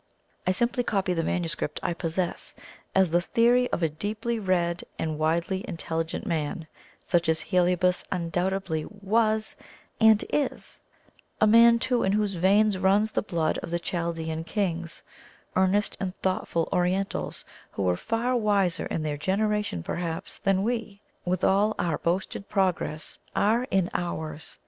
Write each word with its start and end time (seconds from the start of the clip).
I 0.47 0.51
simply 0.51 0.83
copy 0.83 1.13
the 1.13 1.21
manuscript 1.21 1.79
I 1.83 1.93
possess, 1.93 2.55
as 2.95 3.11
the 3.11 3.21
theory 3.21 3.69
of 3.69 3.83
a 3.83 3.89
deeply 3.89 4.39
read 4.39 4.83
and 4.97 5.19
widely 5.19 5.63
intelligent 5.67 6.25
man, 6.25 6.65
such 7.03 7.29
as 7.29 7.39
Heliobas 7.41 8.03
undoubtedly 8.11 8.83
WAS 8.85 9.55
and 9.99 10.25
IS; 10.33 10.81
a 11.39 11.45
man, 11.45 11.77
too, 11.77 12.01
in 12.01 12.13
whose 12.13 12.33
veins 12.33 12.79
runs 12.79 13.11
the 13.11 13.21
blood 13.21 13.59
of 13.59 13.69
the 13.69 13.77
Chaldean 13.77 14.43
kings 14.43 15.03
earnest 15.55 15.97
and 15.99 16.17
thoughtful 16.23 16.67
Orientals, 16.73 17.45
who 17.73 17.83
were 17.83 17.95
far 17.95 18.35
wiser 18.35 18.87
in 18.87 19.03
their 19.03 19.17
generation 19.17 19.83
perhaps 19.83 20.39
than 20.39 20.63
we, 20.63 20.99
with 21.25 21.43
all 21.43 21.75
our 21.77 21.99
boasted 21.99 22.49
progress, 22.49 23.19
are 23.35 23.67
in 23.69 23.87
ours. 23.93 24.57